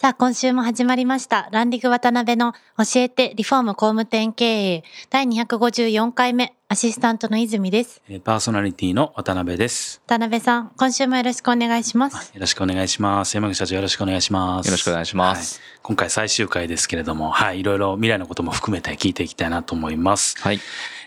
[0.00, 1.48] さあ今週も始まりました。
[1.50, 4.84] ランディグ渡辺の教えてリフォーム工務店経営。
[5.10, 6.54] 第254回目。
[6.70, 10.02] アシスタントの泉ですパーソナリティの渡辺です。
[10.06, 13.34] 渡辺さん今週もよろしくお願いしますよろしくお願いします。
[13.34, 14.66] 山口社長よろしくお願いします。
[14.66, 20.36] よろしくお願いしますはい今回最終回ですけれども、はい、いろいろ未来のことも含めて聞いていきたいなと思います。
[20.42, 20.60] はい。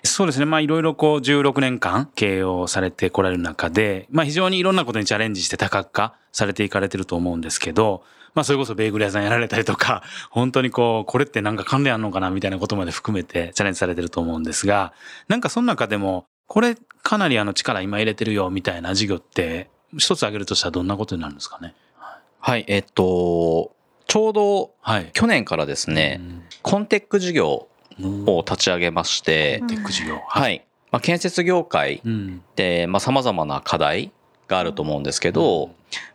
[0.03, 0.45] そうですね。
[0.45, 8.01] まあいろいろこう16年間経営をされてこられる中で、まあ非常にいろんなことにチャレンジして多角化されていかれてると思うんですけど、
[8.33, 14.93] まあそれこそベーグル屋さんやられたりとか、 本当にこう、これってなんか関連あんのかなみたいなことまで含めてチャレンジされてると思うんですが、
[15.27, 21.75] なんかその中でも、これかなりあの力今入れてるよみたいな事業って、一つ挙げるとしたらどんなことになるんですかね？
[22.39, 22.63] はい。
[22.67, 23.75] えっと、
[24.07, 25.09] ちょうどはい。
[25.13, 26.21] 去年からですね、
[26.61, 27.67] コンテック事業
[27.99, 30.21] うん、を立ち上げまして、うんテック事業。。
[30.25, 30.61] はいい。
[30.91, 32.41] まあ、建設業界うん。
[32.55, 34.11] で、まあ、様々な課題
[34.47, 35.67] があると思うんですけど、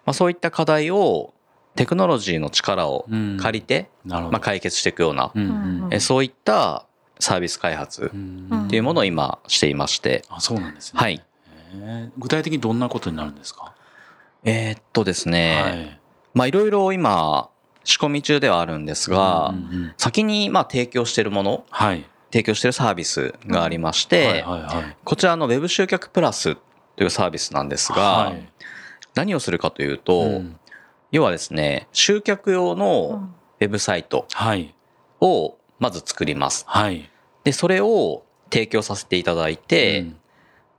[0.07, 1.35] まあ、そういった課題を
[1.77, 4.33] テクノロジーの力をうん借りて、なるほど。
[4.33, 6.87] まあ、解決していくような、うんうんえそういった
[7.19, 11.01] サービス開発うんっていうものを今していまして、あ、そうなんですね。
[11.01, 11.25] はい。
[12.19, 13.75] 具体的にどんなことになるんですか？
[14.45, 16.01] えーっとですね、はい。
[16.35, 17.49] まあ、いろいろ今、
[17.85, 22.05] 仕込み中ではあるんですが、うんうん先にまあ提供しているもの、はい。
[22.33, 24.97] 提供しているサービスがありまして、はいはいはい。
[25.05, 26.57] こちらの Web 集客プラス
[26.97, 28.49] というサービスなんですが、はい
[29.15, 30.61] 何をするかというと、うん
[31.13, 33.31] 要はですね、集客用の
[33.61, 34.75] ウェブサイトはい。
[35.21, 36.65] をまず作ります。
[36.69, 37.11] はい。
[37.45, 40.17] で、それを提供させていただいて、うん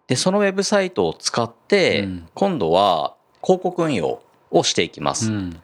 [0.08, 4.22] で、そのウェブサイトを使って、うん今度は広告運用
[4.52, 5.32] をしていきます。
[5.32, 5.62] うん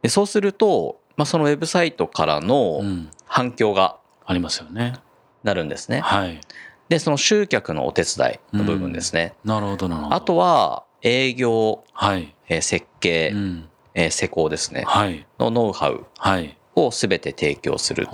[0.00, 4.94] でそうすると、まあ、そのウェブサイトからのうん反響がありますよね。
[5.42, 6.00] なるんですね。
[6.00, 6.40] はい。
[6.88, 9.34] で、その集客のお手伝いの部分ですね。
[9.44, 10.16] なるほどなるほど。
[10.16, 12.34] あとは、営業、はい。
[12.48, 14.84] えー設計、うんえー施工ですね。
[14.86, 15.26] はい。
[15.38, 16.56] のノウハウはい。
[16.74, 18.08] をすべて提供する。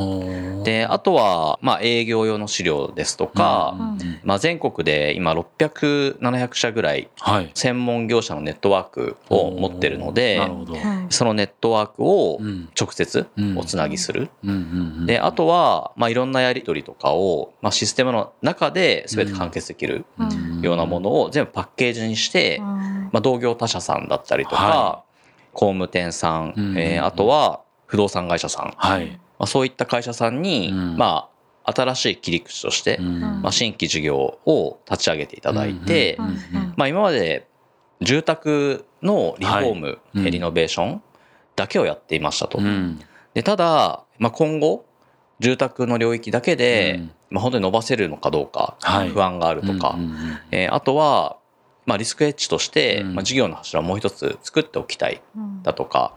[0.65, 7.51] で、あとは、まあ、営業用の資料ですとか、うんうんまあ、全国で今600、700社ぐらいはい。
[7.55, 10.77] 専門業者のネットワークを持ってるのでなる、ほど。
[11.11, 12.69] そのネットワークをうん。
[12.79, 13.57] 直接うん。
[13.59, 14.29] おつなぎする。
[15.07, 20.61] で、あとは、まあ、いろんなやり取りとかを、まあ、システムの中で全て完結できるうん。
[20.63, 25.03] ようなものを全部パッケージにして、まあ、同業他社さんだったりとか、は
[25.53, 26.79] 工務店さん、うん。
[26.79, 29.19] えーあとは不動産会社さん、まはい。
[29.39, 30.97] あ、そういった会社さんに、うん。
[30.97, 31.31] ま
[31.65, 33.21] あ、新しい切り口として、うん。
[33.43, 37.49] まあ、新規事業を立ち上げていただいて、うんうんまあ、今まで
[38.01, 40.31] 住宅のリフォーム、はい。
[40.31, 41.03] リノベーション
[41.57, 42.59] だけをやっていましたと。
[42.59, 43.01] うん。
[43.35, 44.85] でただ、まあ、今後
[45.41, 47.13] 住宅の領域だけで、うん。
[47.31, 49.09] まあ、本当に伸ばせるのかどうかはい。
[49.09, 50.39] 不安があるとか、うんうんうん。
[50.51, 51.39] えーあとは、
[51.87, 53.15] まあ、リスクエッジとして、うん。
[53.15, 55.23] まあ、事業の柱をもう一つ作っておきたい
[55.63, 56.13] だとか、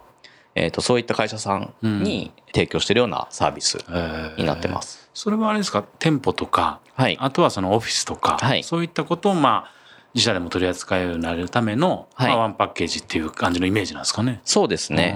[0.56, 5.09] えー、とそういった会社さんに提供しているようなサービスえーになってます。
[5.13, 5.84] それはあれですか？
[6.00, 7.17] 店舗とかはい。
[7.19, 9.72] あとはそのオフィスとか、はいそういったことをまあ
[10.13, 14.41] 自社でも取り扱えるようになれるための、はいまあ、ワンパッケージっていう感じのイメージなんですかね？
[14.44, 15.16] そうですね。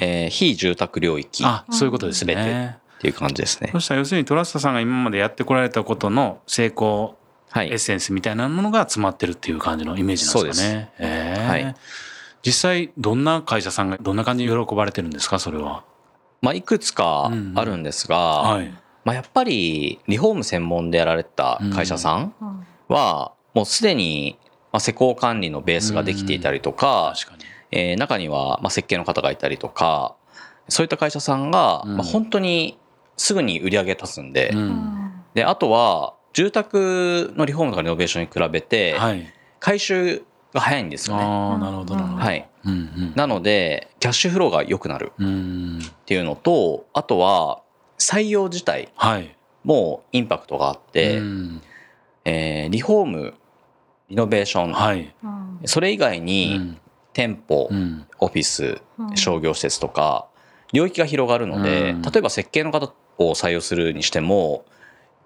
[0.00, 2.78] えー非住宅領域っあそういうことです全ね。
[3.00, 3.80] ていう感じですねそ。
[3.80, 7.16] したら要するにトラスタさんが今までやってこられたことの成功
[7.50, 7.78] はいエッ。
[7.78, 10.92] センスみたいなものが詰まってるっていう感じのイメージなんですかね？
[10.98, 11.76] えーはい
[12.44, 15.84] 実際どんな会社さんがどんな感じに喜ばれてるんですかそれは？
[16.42, 18.74] まあ、いくつかあるんですが、はい。
[19.04, 22.34] まあ、やっぱりリフォーム専門でやられた会社さん
[22.88, 24.38] は、もうすでに、
[24.72, 27.14] まあ、施工管理のベースができていたりとか。
[27.70, 30.14] えー中には、まあ、設計の方がいたりとか、
[30.68, 32.78] そういった会社さんが、うんまあ、本当に
[33.16, 39.26] すぐに売り上げ立つんで、うんで、あとは、住宅のリフォームとかリノベーションに比べて、はい。
[40.54, 41.22] が早いんですよね。
[41.22, 42.24] ああなるほどなるほど。
[42.24, 42.48] はい。
[42.64, 43.12] うんうん。
[43.14, 45.78] なので、キャッシュフローが良くなるうん。
[45.84, 47.60] っていうのと、あとは、
[47.98, 49.36] 採用自体はい。
[49.64, 51.62] もインパクトがあって、うん
[52.24, 53.34] えーリフォーム、
[54.08, 55.14] リノベーション、はい。
[55.66, 56.78] それ以外うにん
[57.12, 58.80] 店舗、うんオフィス、
[59.16, 60.26] 商業施設とか、
[60.72, 64.64] 領域が広がるので、うん例えば設計の方を採用するにしても、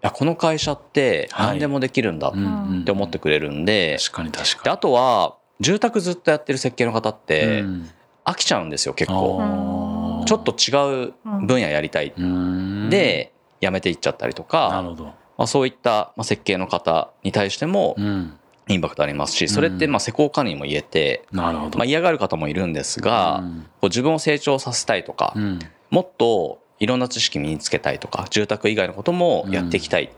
[0.03, 7.19] いや、この会社って何でもできるんだっうんて思ってくれるんで、確かに確で、かあとは、住宅ずっとやってる設計の方っに。
[7.27, 7.91] てうん
[8.25, 10.23] 飽きちゃうんですよ、結構。
[10.27, 11.15] ちょっと違う
[11.47, 12.13] 分野やりたい。
[12.17, 15.05] うんで、辞めていっちゃったりとなか、るほど。
[15.05, 18.35] まあ、そういったまあ設計の方に対してもうん。
[18.71, 21.25] インパクトありますし、それってまあ施工管理にも言えて。
[21.33, 25.59] まあ、嫌がる方もいるんですが、うんこう自分を成長させたいとか、うん。
[25.89, 30.09] もっといろんな知識身につけたいとか、住宅以外のこともやっていきたいっ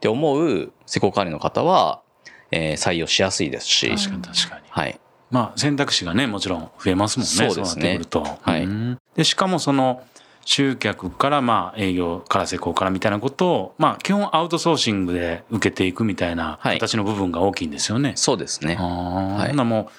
[0.00, 2.02] て思う施工管理の方は、
[2.50, 4.62] えー採用しやすいですし、確かに確かに。
[4.68, 5.00] はい。
[5.30, 7.30] まあ選択肢がね、もちろん増えますもんね。
[7.30, 8.38] そうですねなってくると。
[8.40, 10.02] はいうんで、しかもその、
[10.44, 18.12] 集客からまあ営業から施工からみたいなことを、まあ基本アウトソーシングで受けていくみたいなはい形の部分が大きいんですよね。
[18.16, 18.76] そうですね。
[18.80, 19.92] ああ、はいならもう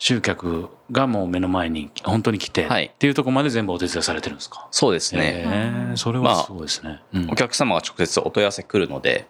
[0.00, 4.66] 集客がもう目の前に本当に来て、はいっていうところまで全部お手伝いされてるんですか？
[4.72, 5.20] そうですね。
[5.20, 5.44] へ
[5.92, 7.02] えそれはすごいですね。
[7.12, 9.28] うんお客様が直接お問い合わせ来るので、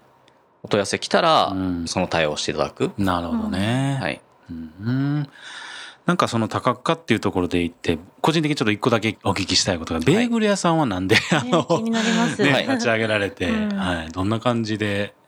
[0.63, 2.93] お問い合わせ来たらうん、その対応をしていただく。
[2.97, 3.99] なるほどね。
[4.01, 4.21] はい。
[4.49, 5.29] うん
[6.07, 12.43] なんかその多角化っていうところで言って、個人的にちょっと一個だけお聞きしたいことが、ベーグル屋さんはなんで、あの、気になります。
[12.43, 15.20] ね、はい立ち上げられて、うんはい、どんな感じで今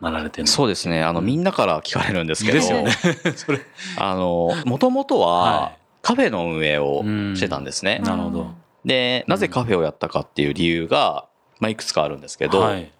[0.00, 1.02] なられてそうですね。
[1.02, 2.92] あの、みんなから聞かれるんですけど、ですよね。
[3.36, 3.60] それ。
[3.96, 5.72] あの、もともとはは、
[6.02, 7.02] カフェの運営を
[7.34, 8.00] してたんですね。
[8.02, 8.50] なるほど。
[8.84, 11.26] で、なぜカフェをやったかっていう理由が、
[11.58, 12.90] まあ、いくつかあるんですけど、はい。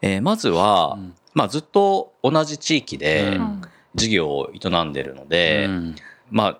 [0.00, 3.62] えーまずは、うんまあ、ずっと同じ地域でうん
[3.94, 5.96] 事業を営んでるので、うん
[6.30, 6.58] まあ、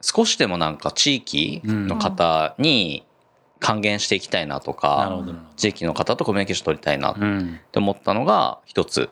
[0.00, 3.04] 少しでもなんか地域の方に
[3.64, 5.24] 還元していきたいなとか、
[5.56, 7.14] 地域の方とコミュニケーション取りたいなっ。
[7.72, 9.08] て思ったのが一つ。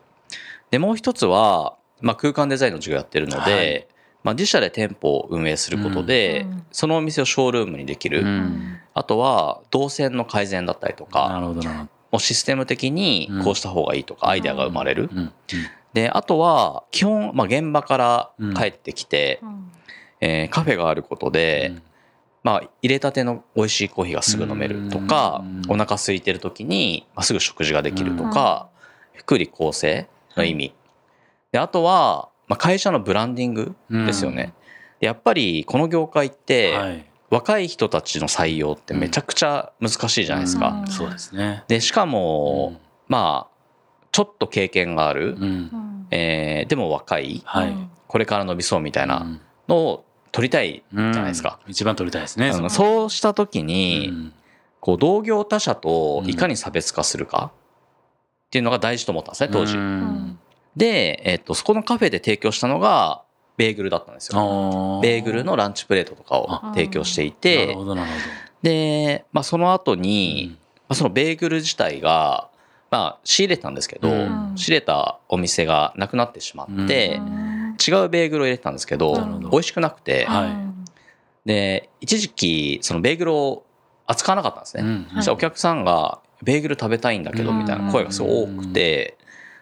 [0.69, 3.87] で、もう一つは、まあ、空間デザインの授業やってるので、はい
[4.23, 8.21] まあ、自社で店舗を運営することで、うんそのお店をショールームにできる。
[8.21, 11.89] うんあとは、動線の改善だったりとなか、るほどなるほど。
[12.11, 15.09] もうシステム的にこうした方がいいとか、アイデアが生まれる。
[15.11, 15.33] うん。
[15.93, 19.41] で、あとは、基本、まあ、現場から帰ってきて、
[20.21, 21.73] えーカフェがあることで、
[22.43, 28.69] まあ、入れたての美味しいコーヒーがすぐ飲めるとかうん、お腹空いてる時に、まあ、すぐ食事ができるとか、
[29.13, 30.75] 福利厚生の意味。
[31.51, 34.53] で、あとは、まあ、会社のブランディングですよね。
[34.99, 37.05] でやっぱり、この業界って、はい。
[37.29, 40.67] 若い人たちの採用ってめちゃくちゃ難しいじゃないですか。
[40.67, 41.63] うんそうですね。
[41.67, 43.53] で、しかも、まあ、
[44.11, 46.07] ちょっと経験がある、うん。
[46.11, 47.73] えーでも若い、はい。
[48.07, 49.25] これから伸びそうみたいな
[49.67, 51.59] のを取りたいじゃないですか。
[51.65, 51.71] うん。
[51.71, 52.51] 一番取りたいですね。
[52.51, 54.33] そこそうした時に、うん
[54.83, 57.53] こう同業他社といかに差別化するか
[58.47, 59.77] っていうのが大事と思ったんですね、当時。
[59.77, 60.37] うん
[60.75, 63.21] で、えっと、そこのカフェで提供したのが、
[63.55, 64.99] ベーグルだったんですよ。
[65.01, 67.77] ベーグルのランチプレートとかを提供していて
[68.61, 70.01] で、まあ、その後ど。
[70.01, 70.57] に、
[70.89, 72.49] まあ、そのベーグル自体が、
[72.91, 77.52] まあ、仕入れたんですけど、うん仕入れたお店がなくなってしまって、うん
[77.85, 79.15] 違うベーグルを入れてたんですけど、
[79.51, 81.47] 美味しくなくて、はい。
[81.47, 83.65] で、一時期、そのベーグルを
[84.07, 84.83] 扱わなかったんですね。
[84.83, 85.07] うん。
[85.15, 87.59] そしたらお客さんが、ベーグル食べたいんだけど、うん。
[87.59, 89.17] みたいな声がすごい多くて、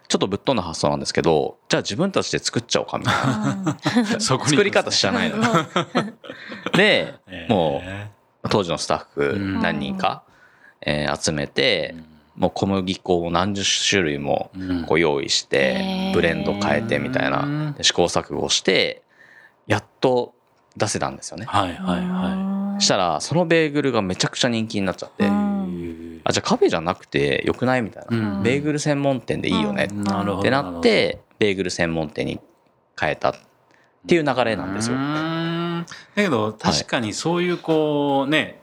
[0.07, 4.19] ちょっとぶっ飛んだ発想なんですけど、じゃあ自分たちで作っちゃおうか、みたいな。
[4.19, 5.37] 作り方知らないの。
[5.37, 5.43] に。
[6.75, 7.53] で、えー。
[7.53, 7.81] も
[8.49, 9.61] 当時のスタッフうん。
[9.61, 10.23] 何人か、
[10.81, 11.95] えー集めて、
[12.35, 14.85] もう小麦粉を何十種類もうん。
[14.85, 19.01] こう用意しへてー、ブレンド変えてみたいな、で試行錯誤して、
[19.67, 20.33] やっと
[20.77, 21.45] 出せたんですよね。
[21.45, 25.25] はいはいはしたら、そのベーグルがめちゃくちゃ人気になっちゃって、
[26.23, 28.17] あ、じゃあカフェじゃなくてよくないみたいな。
[28.17, 28.43] うん。
[28.43, 29.87] ベーグル専門店でいいよね。
[29.91, 30.03] うん。
[30.03, 30.39] なるほど。
[30.39, 32.39] ってなって、ベーグル専門店に
[32.99, 33.33] 変えたっ
[34.07, 34.97] ていう流れなんですよ。
[34.97, 35.85] だ
[36.15, 38.60] けど確かにそういうこうね、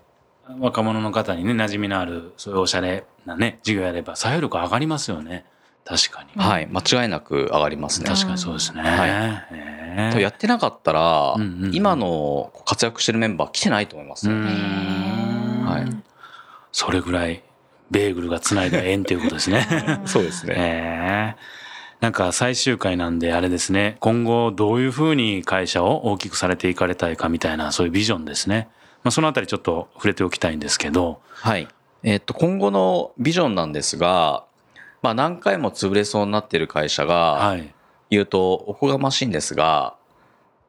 [0.60, 5.44] 若者の方にね馴染みのあるそういうおしゃれなね授業やれば採用力上がりますよね。
[5.84, 6.66] 確かに、はい。
[6.66, 8.08] 間違いなく上がりますね。
[8.08, 9.10] 確かにそうですね、はい。
[9.10, 11.74] へーやってなかったら、うんうんうん。
[11.74, 14.38] 今の活躍してるメンバー来てないと思いますうね。
[14.38, 15.64] ん。
[15.64, 16.04] はい。
[16.72, 17.42] それぐらい
[17.90, 19.66] ベーグルがつないだ縁ということですね。
[20.04, 20.54] そうですね。
[20.54, 21.36] へえ。
[22.00, 23.96] なんか最終回なんであれですね。
[24.00, 28.68] 今後どういうふうに会社を大きくされていかれたいかみたいなそういうビジョンですね、
[29.04, 31.20] まあ、そのあたりちょっと触れておきたいんですけど。
[31.30, 31.68] はい。
[32.02, 34.44] えっと、今後のビジョンなんですが、
[35.02, 37.74] まあ何回も潰れそうになっている会社がはい。
[38.10, 39.94] 言うとおこがましいんですが、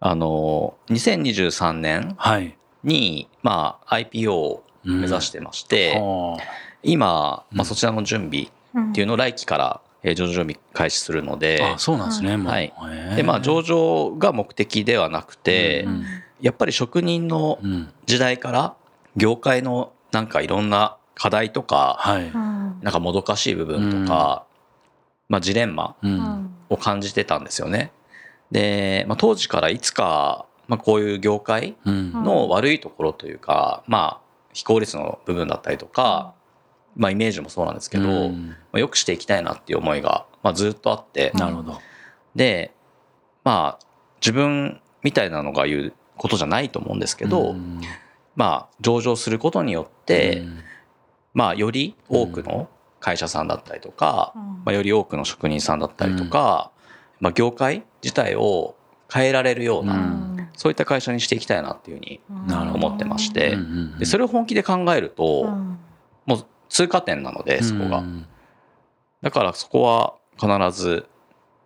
[0.02, 2.56] あの、2023年はい。
[2.84, 6.38] に、まあ IPO を目指してまして、は
[6.84, 7.62] 今、まうん。
[7.62, 8.44] あそちらの準備
[8.90, 12.74] っていうのを来期からえー上場準備開始するので、ああそうなんですね、はい。
[13.16, 16.04] で、まあ上場が目的ではなくて、うん
[16.42, 17.90] やっぱり職人のうん。
[18.06, 18.76] 時代から
[19.16, 22.32] 業界のなんかいろんな課題とか、はい。
[22.34, 24.46] なんかもどかしい部分とか、
[25.28, 26.50] まあジレンマうん。
[26.70, 27.92] を感じてたんですよね。
[28.52, 32.12] で、まあ当時からいつか、まあこういう業界うん。
[32.12, 36.34] の悪いところというか、まあ非効率の部分だったりとか、
[36.96, 38.48] まあイメージもそうなんですけど、うん。
[38.50, 41.80] まあ、よくしていきたいなっていう思いが、まあ、ずっとあって、なるほど。
[42.36, 42.72] で、
[43.44, 43.86] まあ
[44.22, 47.82] 自分みたいなのが言うことじゃないと思うんですけど、うん。
[48.36, 50.60] まあ上場することによって、うん。
[51.34, 54.34] まあより多くの会社さんだったりとか、
[54.66, 56.72] まあ、より多くの職人さんだったりとか、
[57.20, 58.76] まあ業界自体を
[59.12, 60.50] 変えられるような、うん。
[60.56, 62.22] そういった会社にしていきたいなっていうふうに
[62.74, 63.58] 思ってまして、
[63.98, 65.80] でそれを本気で考えると、うん。
[66.26, 68.26] もう通過点なのでそこが、うん
[69.22, 71.06] だからそこは必ず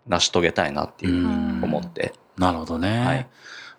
[0.07, 2.99] 成し遂げたいなっていうふうに思って、なるほどね。
[2.99, 3.27] はい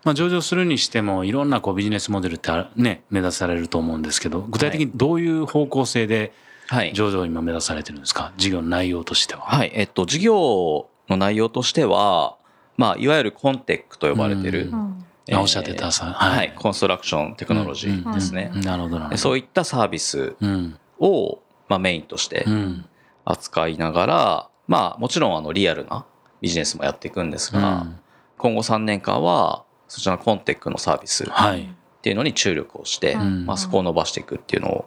[0.04, 6.32] まあ、上場するにしてもいろんなこうビジネスモデルってね目指されると思うんですけど具体的にどういう方向性で
[6.66, 8.32] はい、上場を今目指されてるんですか？
[8.38, 9.42] 事業の内容としては。
[9.42, 9.72] はい。
[9.74, 12.36] えっと事業の内容としては
[12.78, 15.04] まあいわゆるコンテックと呼ばれてる、うん。
[15.28, 15.34] うん。
[15.34, 16.54] あおっしゃってたさはい、はい。
[16.56, 18.60] コンストラクションテクノロジーですね、うん。
[18.62, 19.10] なるほどなるほど。
[19.10, 20.78] でそういったサービスうん。
[20.98, 22.86] を、まあ、メインとしてうん。
[23.26, 26.06] 扱いながら、まあもちろんあのリアルな
[26.40, 27.98] ビジネスもやっていくんですが、うん。
[28.38, 29.63] 今後3年間は
[29.94, 31.68] そちらのコンテックのサービスっはい。
[32.02, 34.86] ていうのに注力をして、うんまあ、そこを伸ばしていくっていうのを意思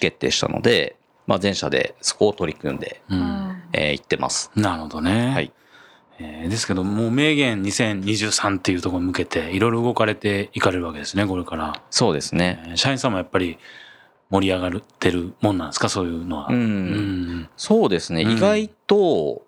[0.00, 4.50] 決定したので、まあ、全社でそこを取り組んでい、うんえー、行ってます。
[4.56, 5.32] なるほどね。
[5.32, 5.52] はい。
[6.18, 11.82] えーですけどもう名言2023っていうところに向けていろいろ動かれていかれるわけですねこれから。
[11.90, 12.62] そうですね。
[12.66, 13.58] えー社員さんもやっぱり
[14.28, 15.88] 盛り上がってるもんなんですか？
[15.88, 16.48] そういうのは。
[16.50, 16.54] うん。
[16.54, 18.22] うんそうですね。
[18.22, 19.42] うん意外と、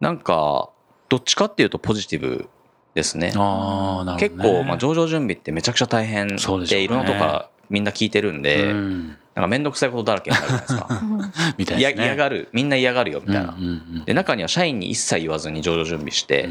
[0.00, 0.70] なんか、
[1.08, 2.48] どっちかっていうとポジティブ
[2.96, 3.32] ですね。
[3.36, 4.58] ああなる結ほど、ね。
[4.60, 6.38] 構、まあ、上場準備ってめちゃくちゃ大変。
[6.38, 6.80] そうでしょうね。
[6.80, 10.88] で、いろんなとこからみんな聞いてるんで、うん、なんかめんどくさいことだらけになるじゃないですか。
[11.58, 11.94] みたいね。
[11.94, 13.54] 嫌がる、みんな嫌がるよみたいな。
[13.56, 14.04] うんうんうん。
[14.06, 16.48] で、中には社員に一切言わずに上場準備して、う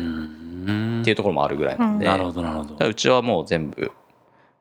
[0.72, 1.02] ん。
[1.02, 2.88] っていうところもあるぐらいなんで、なるほどなるほど。
[2.88, 3.92] うちはもう全部、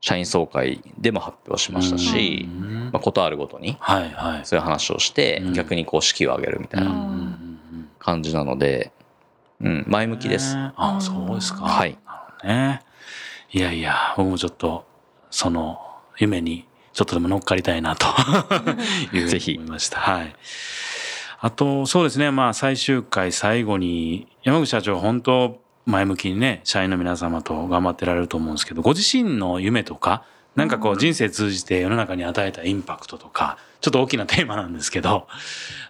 [0.00, 2.90] 社員総会でも発表しましたし、うん。
[2.92, 4.40] まあ、ことあるごとに、はいはい。
[4.44, 6.88] そういう話をしてうん、逆にこう、士気を上げるみたいうん。
[6.88, 7.88] うなんうん。
[7.98, 8.92] 感じなので、
[9.60, 10.54] うん、前向きです。
[10.56, 11.64] ねあそうですか。
[11.64, 11.96] はい。
[12.04, 12.82] なるほどね。
[13.52, 14.84] いやいや、僕もちょっと、
[15.30, 15.80] その
[16.18, 18.06] 夢にちょっとでも乗っかりたいなと
[19.12, 19.98] いうふうぜひに思いました。
[19.98, 20.34] はい。
[21.40, 30.22] あと、そうですね、まあ最終回最後に、山口社長、本当前向きにね、社員の皆様と頑張ってられると思うんですけど、ご自身の夢とか、
[30.56, 35.26] なんかこう人生通じて世の中に与えたインパクトとか、ちょっと大きなテーマなんですけど、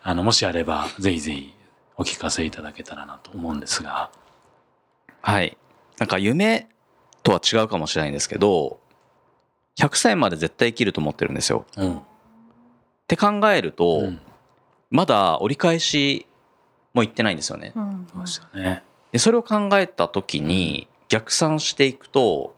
[0.02, 1.53] あの、もしあれば、ぜひぜひ
[1.96, 4.10] お聞かせいただけたらなと思うんですが。
[5.20, 5.56] はい。
[5.98, 6.68] なんか夢
[7.22, 8.80] とは違うかもしれないんですけど、
[9.78, 11.64] 100歳まで絶対生きると思ってるんですよ。
[11.76, 11.98] うん。
[11.98, 12.02] っ
[13.06, 14.20] て考えると、うん
[14.90, 16.24] まだ折り返し
[16.92, 17.72] も行ってないんですよね。
[17.74, 18.84] うんそうですよね。
[19.10, 22.54] で、それを考えた時に逆算していくと、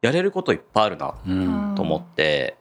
[0.00, 1.74] やれることいっぱいあるなうん。
[1.74, 2.56] と思って、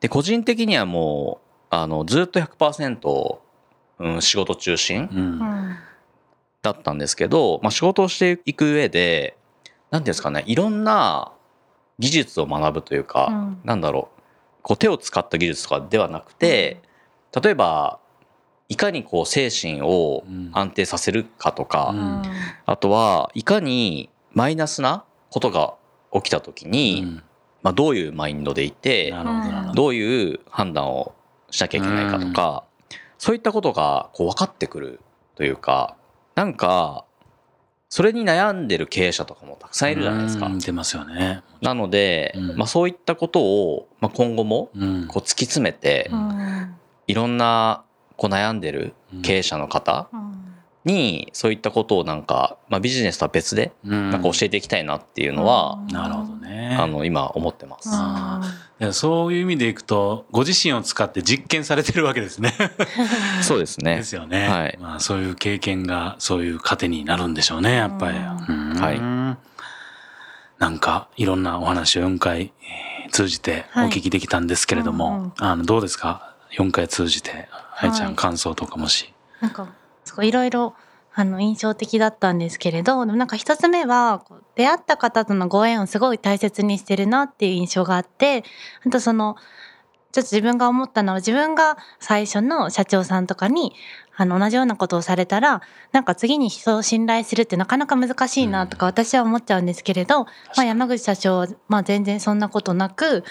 [0.00, 3.38] で、個人的にはもう、あの、ずっと100%、
[3.98, 5.18] うん、仕事中心うん。
[5.18, 5.76] うん
[6.62, 9.36] だったんですけど、まあ、仕事をしていく上で、
[9.90, 11.32] なんていうんですかね、いろんな
[11.98, 13.60] 技術を学ぶというか、うん。
[13.64, 14.22] なんだろう、
[14.62, 16.82] こう手を使った技術とかではなくて、
[17.42, 17.98] 例えば、
[18.68, 20.50] いかにこう精神をうん。
[20.52, 22.22] 安定させるかとか、うん。
[22.66, 25.74] あとは、いかにマイナスなことが
[26.12, 27.22] 起きた時に、うん。
[27.62, 29.14] まあ、どういうマインドでいて。
[29.74, 31.14] どういう判断を
[31.50, 32.64] しなきゃいけないかとか、
[33.18, 35.00] そういったことがこう分かってくる
[35.34, 35.96] というか、
[36.34, 37.04] なんか、
[37.90, 40.46] それに悩んでる経営者とかもたくさんいるじゃないですか。
[40.46, 40.50] う。
[40.50, 41.42] ん出ますよね。
[41.62, 42.56] なので、うん。
[42.56, 45.06] まあそういったことを、まあ、今後もうん。
[45.08, 46.74] こう突き詰めてう、ん。
[47.06, 47.84] いろんな
[48.16, 50.37] こう悩んでる経営者の方うん
[50.88, 56.76] に、そういったことをなんか、まあビジネスとは別で、うんなんか教えていきたいなっていうのは、なるほどね。
[56.78, 57.88] あの、今思ってます。
[57.92, 58.40] あ
[58.92, 62.52] そういう意味でいくと、ご自身を使って実験されてるわけですね。
[63.42, 64.02] そうですねで。
[64.04, 64.48] すよね。
[64.48, 68.18] はいまあそういう経験がそういう糧になるんでしょうね、やっぱり。
[68.18, 68.20] う
[68.52, 69.48] んうんはい
[70.58, 77.48] なんかいろんなお話を4回えー通じてお聞きできたんですけれども、はいうんうんあのどうですか ?4 回通じて、
[77.80, 79.14] あいちゃはいん感想とかもし。
[79.40, 79.68] なんか
[80.08, 80.74] すごいいろいろ
[81.14, 84.24] あの印象的だったんですけれどでもなんか一つ目は
[84.54, 88.44] 出会った方とのご縁をすごい大切にしてるなっていう印象があって
[88.86, 89.36] あとその
[90.12, 93.74] ちょっと自分が思ったのは自分が最初の社長さんとかに
[94.16, 95.60] あの同じようなことをされたら
[95.92, 103.24] なんか次に人を信頼するってなかなか難しいなとか私は思っちゃうんですけれど、まあ、山口社長はまあ全然そんなことなく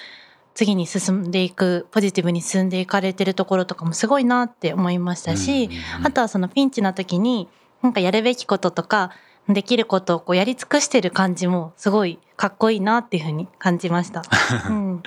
[0.58, 5.70] 次に進んでいくポジティブに進んでいかれてるところとかもすごいなって思いましたし、
[6.04, 7.48] あとはそのピンチな時に
[7.84, 9.12] なんかやるべきこととか
[9.48, 14.24] できることをこうやり尽くしてる感じもすごいかっこいいなっていうふうに感じました。
[14.68, 15.04] うん、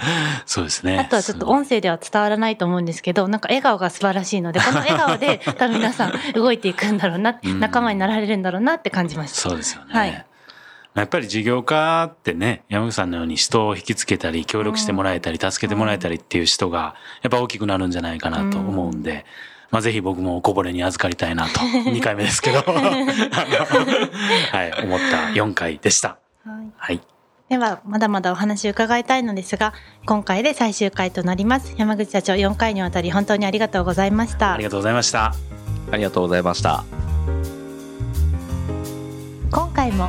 [0.46, 1.00] そうですね。
[1.00, 9.40] あとはちょっと音声では伝わらないと思うんですけど、なんか笑顔が素晴らしいので、この笑顔で多分皆さん動いていくんだろうな、うん仲間になられるんだろうなって感じました。
[9.40, 9.92] そうですよね。
[9.92, 10.26] はい
[10.94, 19.24] やっぱり事業家ってね、山口さんのように人を引きつけたり、協力してもらえたり、助けてもらえたりっていう人が、やっぱ大きくなるんじゃないかなと思うんで、
[19.70, 22.72] まあぜひ僕もおこぼれに預かりたいなと、 2回目ですけど、 は
[24.64, 26.18] い、思った4回でした。
[26.44, 27.00] はいはい。
[27.48, 29.74] では、まだまだお話を伺いたいのですが、
[30.06, 31.74] 今回で最終回となります。
[31.76, 34.64] 山口社長、4回にわたり本当にありがとうございましたあり。
[34.64, 35.34] がとうございました。
[35.92, 36.84] ありがとうございました。
[39.50, 40.08] 今回も